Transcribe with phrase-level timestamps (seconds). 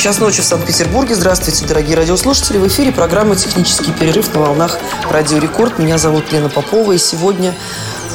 [0.00, 1.14] Час ночи в Санкт-Петербурге.
[1.14, 2.56] Здравствуйте, дорогие радиослушатели.
[2.56, 4.78] В эфире программа «Технический перерыв» на волнах
[5.10, 5.78] «Радио Рекорд».
[5.78, 6.92] Меня зовут Лена Попова.
[6.92, 7.54] И сегодня,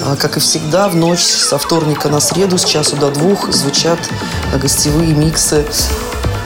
[0.03, 4.00] а, как и всегда, в ночь со вторника на среду с часу до двух звучат
[4.59, 5.63] гостевые миксы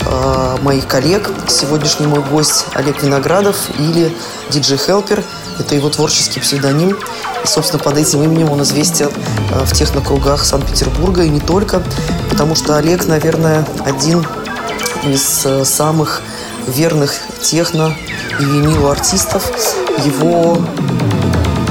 [0.06, 1.32] а, моих коллег.
[1.48, 4.14] Сегодняшний мой гость Олег Виноградов или
[4.50, 5.24] диджей Хелпер.
[5.58, 6.98] Это его творческий псевдоним.
[7.46, 9.10] И, собственно, под этим именем он известен
[9.54, 11.82] а, в технокругах Санкт-Петербурга и не только.
[12.30, 14.26] Потому что Олег, наверное, один
[15.04, 16.22] из э, самых
[16.68, 17.96] верных техно
[18.40, 19.52] и винил артистов.
[20.06, 20.60] Его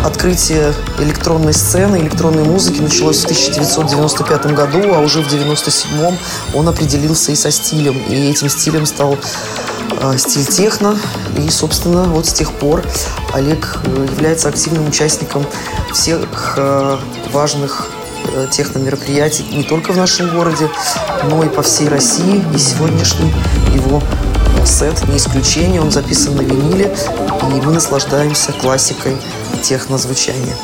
[0.05, 6.17] открытие электронной сцены, электронной музыки началось в 1995 году, а уже в 1997
[6.55, 7.99] он определился и со стилем.
[8.09, 9.19] И этим стилем стал
[10.01, 10.99] э, стиль техно.
[11.37, 12.85] И, собственно, вот с тех пор
[13.33, 15.45] Олег э, является активным участником
[15.93, 16.59] всех
[17.33, 17.91] важных
[18.51, 20.71] техномероприятий не только в нашем городе,
[21.25, 22.43] но и по всей России.
[22.55, 23.33] И сегодняшний
[23.75, 24.03] его
[24.67, 25.81] сет не исключение.
[25.81, 26.95] Он записан на виниле,
[27.43, 29.17] и мы наслаждаемся классикой
[29.63, 30.57] технозвучания.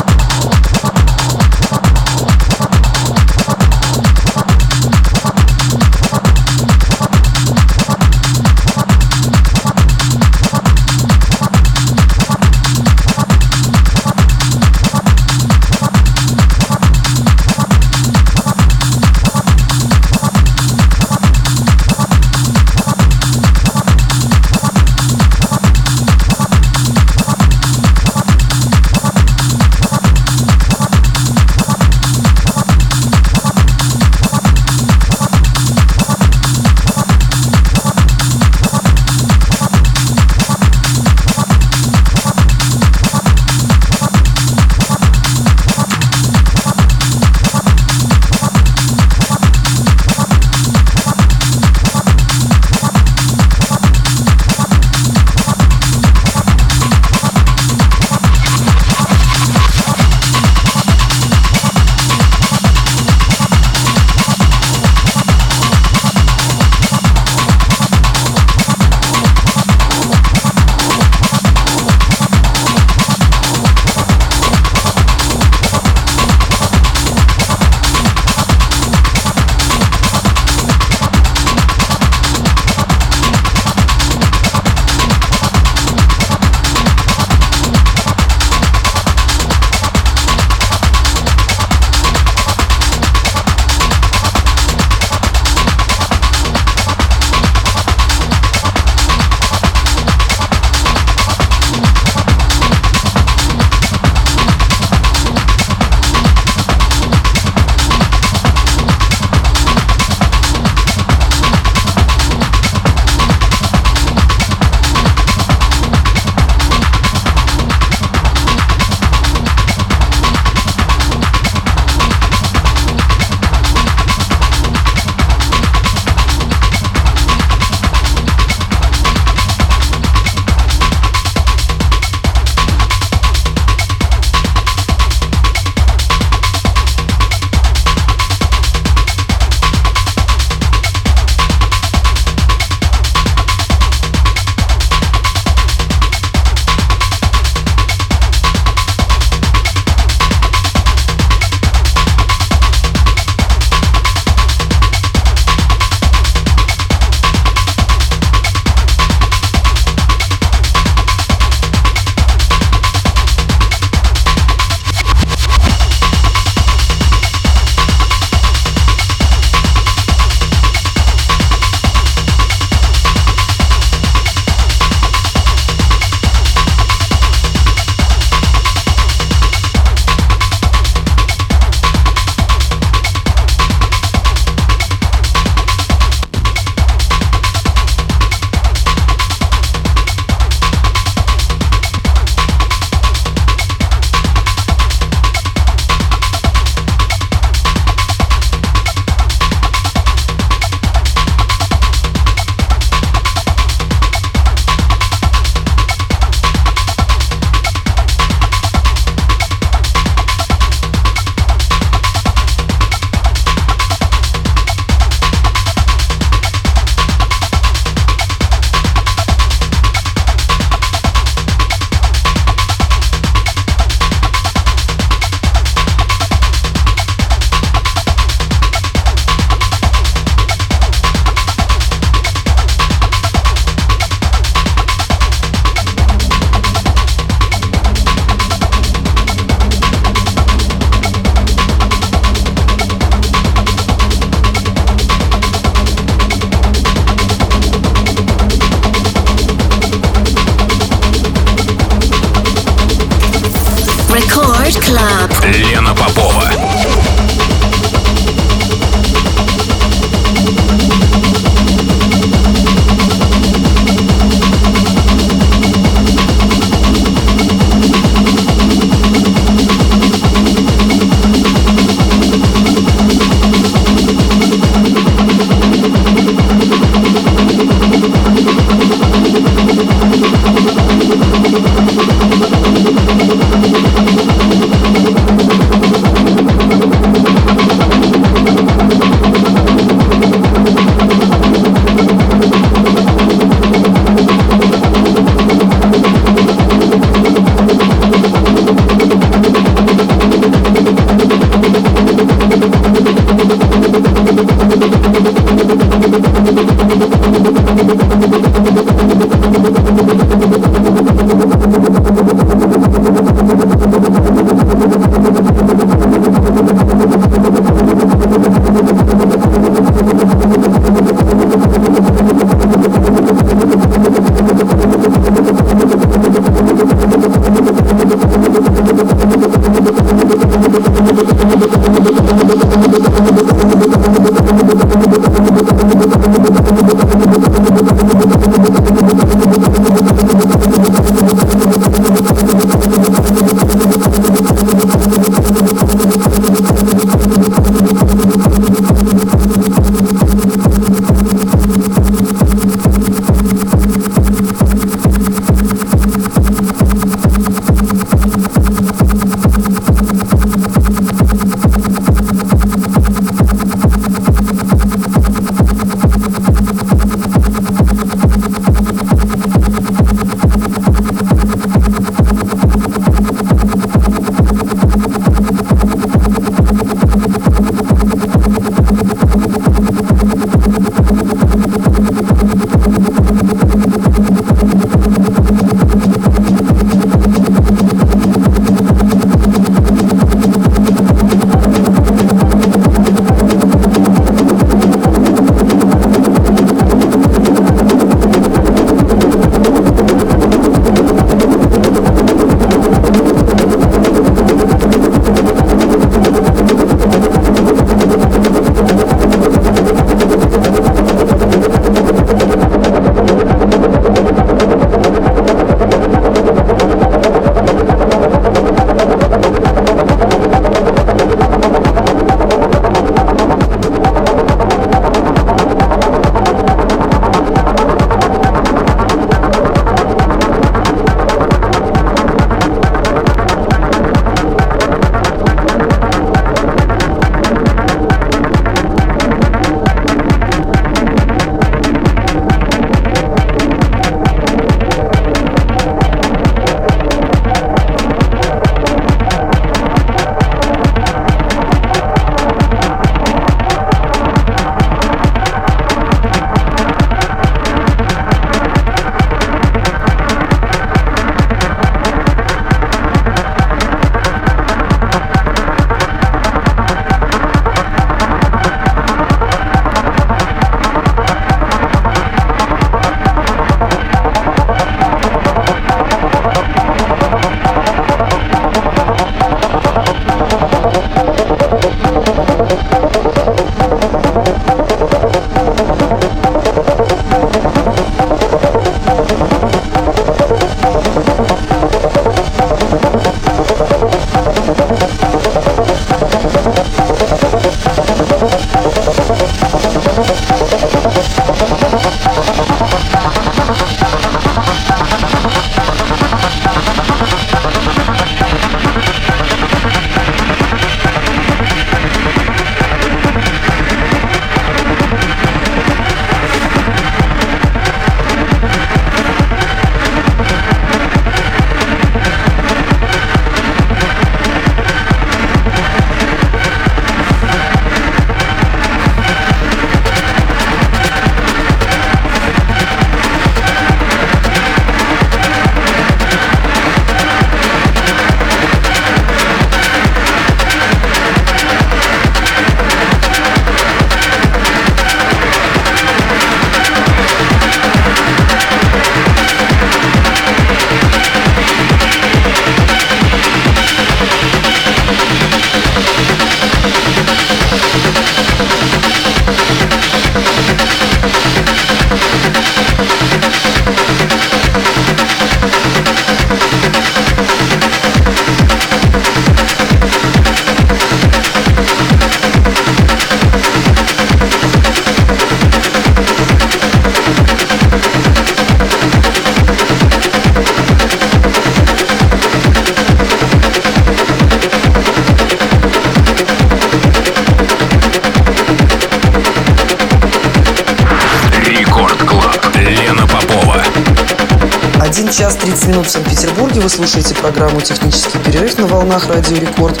[596.08, 596.80] В Санкт-Петербурге.
[596.80, 600.00] Вы слушаете программу «Технический перерыв» на волнах Радио Рекорд.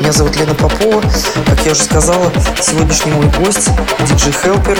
[0.00, 1.02] Меня зовут Лена Попова.
[1.46, 3.68] Как я уже сказала, сегодняшний мой гость–
[4.08, 4.78] диджей Хелпер.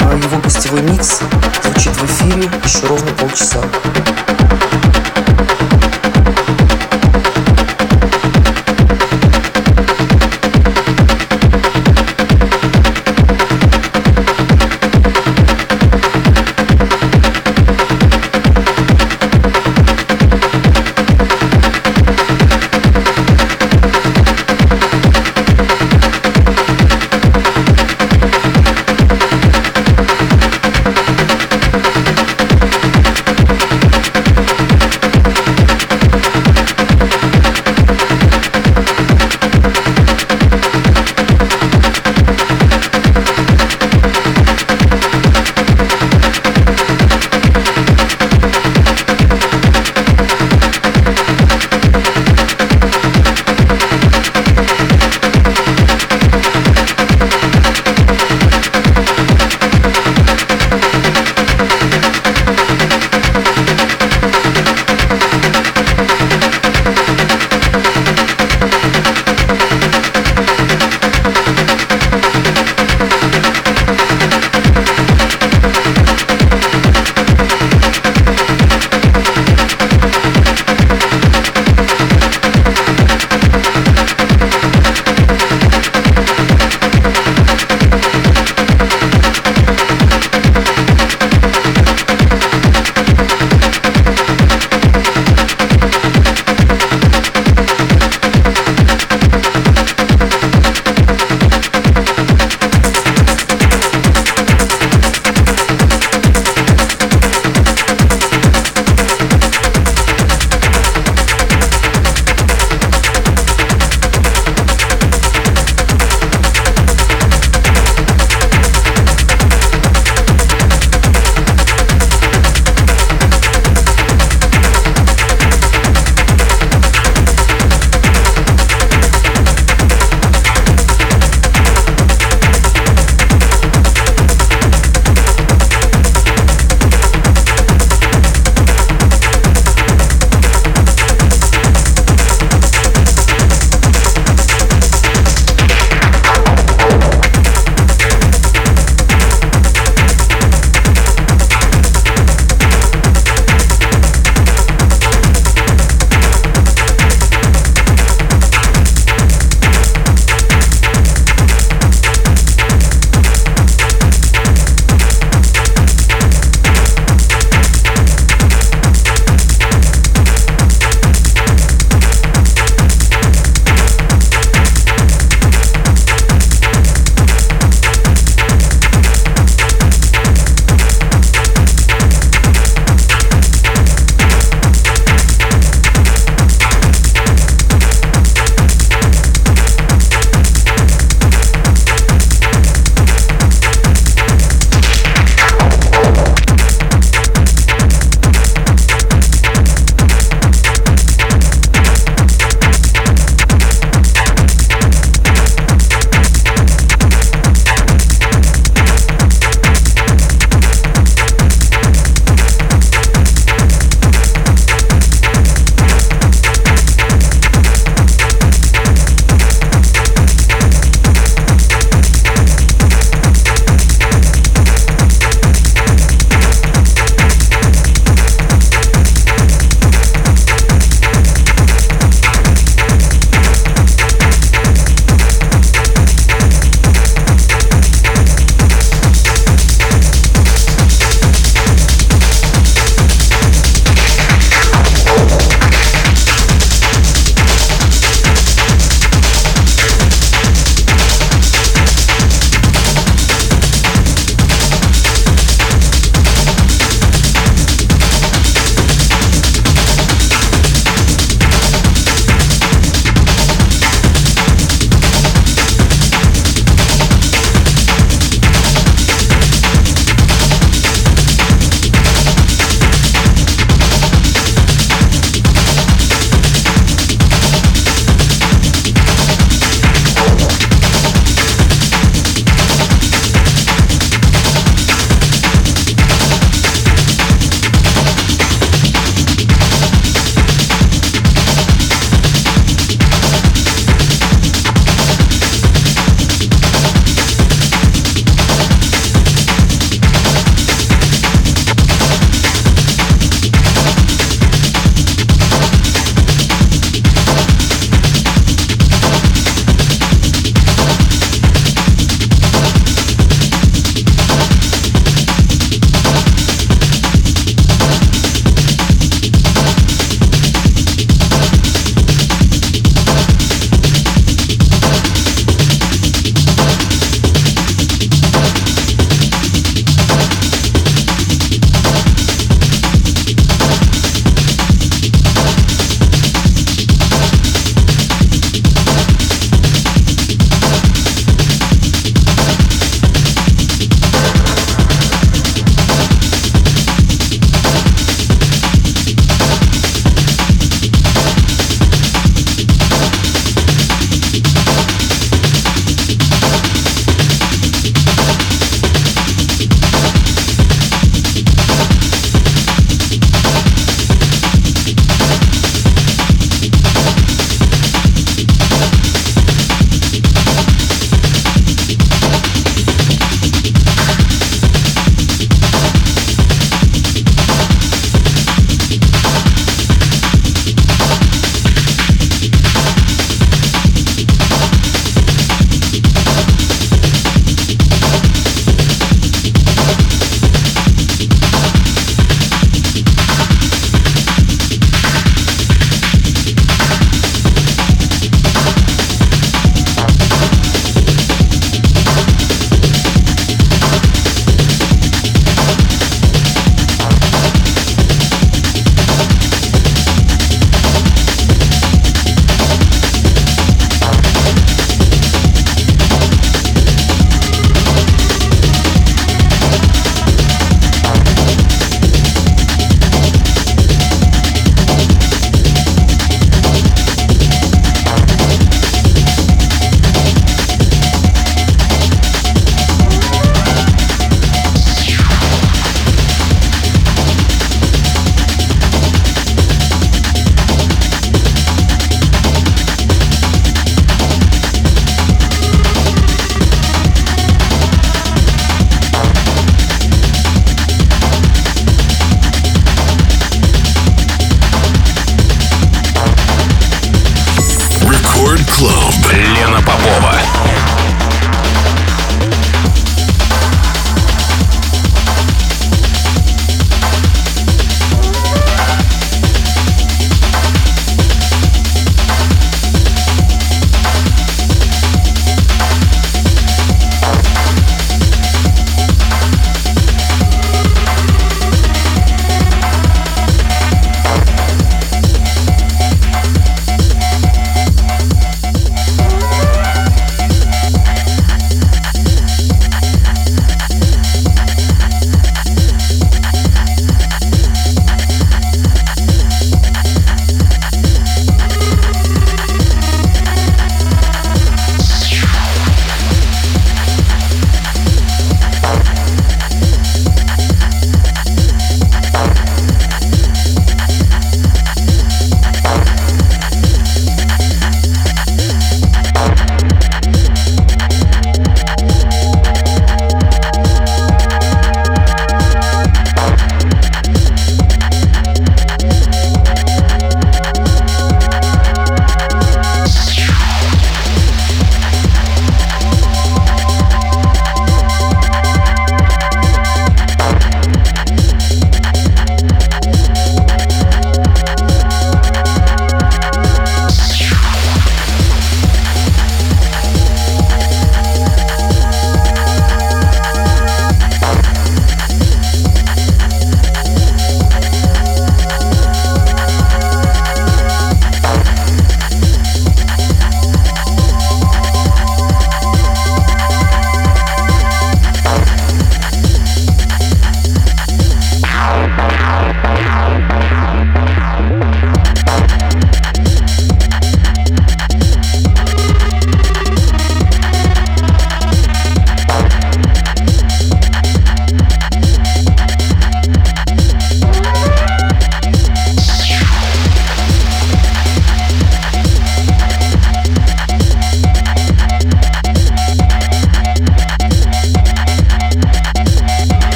[0.00, 1.20] Его гостевой микс
[1.62, 3.60] звучит в эфире еще ровно полчаса.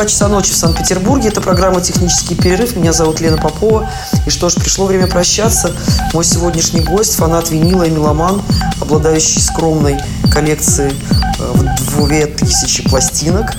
[0.00, 1.28] 2 часа ночи в Санкт-Петербурге.
[1.28, 2.74] Это программа «Технический перерыв».
[2.74, 3.90] Меня зовут Лена Попова.
[4.24, 5.72] И что ж, пришло время прощаться.
[6.14, 8.40] Мой сегодняшний гость– фанат винила и меломан,
[8.80, 10.00] обладающий скромной
[10.32, 10.94] коллекцией
[11.38, 13.52] э, в 2000 пластинок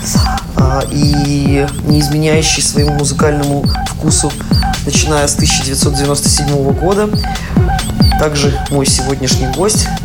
[0.56, 4.32] а, и не изменяющий своему музыкальному вкусу,
[4.84, 7.08] начиная с 1997 года.
[8.18, 9.86] Также мой сегодняшний гость–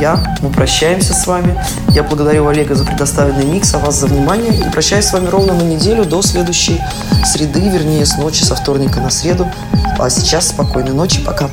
[0.00, 0.36] я.
[0.40, 1.58] Мы прощаемся с вами.
[1.90, 4.54] Я благодарю Олега за предоставленный микс, а вас за внимание.
[4.54, 6.80] И прощаюсь с вами ровно на неделю до следующей
[7.24, 9.50] среды, вернее, с ночи, со вторника на среду.
[9.98, 11.22] А сейчас спокойной ночи.
[11.24, 11.48] Пока.